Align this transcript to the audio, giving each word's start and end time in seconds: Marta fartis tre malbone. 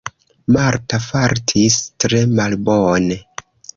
Marta 0.55 0.99
fartis 1.07 1.77
tre 2.05 2.23
malbone. 2.41 3.19